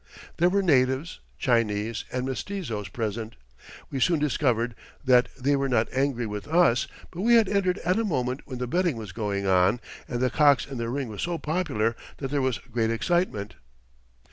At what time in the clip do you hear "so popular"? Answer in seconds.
11.19-11.95